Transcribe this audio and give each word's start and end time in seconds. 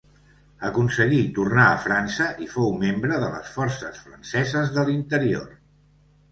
Aconseguí 0.69 1.19
tornar 1.35 1.65
a 1.73 1.83
França 1.83 2.27
i 2.47 2.49
fou 2.55 2.73
membre 2.85 3.21
de 3.27 3.29
les 3.37 3.53
Forces 3.61 4.03
Franceses 4.09 4.77
de 4.81 4.91
l'Interior. 4.93 5.49